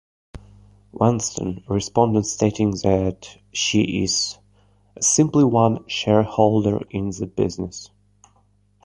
Vanstone 0.93 1.63
responded 1.69 2.25
stating 2.25 2.71
that 2.81 3.37
she 3.51 4.01
is 4.03 4.39
'simply 4.99 5.43
one 5.43 5.85
shareholder 5.87 6.79
in 6.89 7.11
the 7.11 7.27
business'. 7.27 7.91